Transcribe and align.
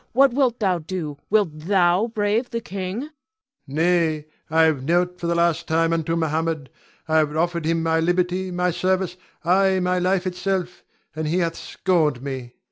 What 0.13 0.33
wilt 0.33 0.59
thou 0.59 0.79
do? 0.79 1.19
Wilt 1.29 1.51
thou 1.67 2.07
brave 2.07 2.49
the 2.49 2.59
king? 2.59 3.01
Ion 3.01 3.09
[proudly]. 3.11 3.11
Nay, 3.67 4.25
I 4.49 4.63
have 4.63 4.81
knelt 4.83 5.19
for 5.19 5.27
the 5.27 5.35
last 5.35 5.67
time 5.67 5.93
unto 5.93 6.15
Mohammed. 6.15 6.71
I 7.07 7.17
have 7.19 7.35
offered 7.37 7.65
him 7.65 7.83
my 7.83 7.99
liberty, 7.99 8.49
my 8.49 8.71
service, 8.71 9.15
ay, 9.45 9.79
my 9.79 9.99
life 9.99 10.25
itself, 10.25 10.81
and 11.15 11.27
he 11.27 11.37
hath 11.37 11.55
scorned 11.55 12.23
me. 12.23 12.55